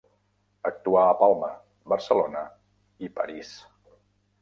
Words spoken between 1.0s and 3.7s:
a Palma, Barcelona i París.